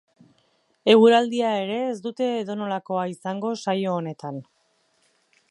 [0.93, 4.43] Eguraldia ere ez dute edonolakoa izango saio honetan.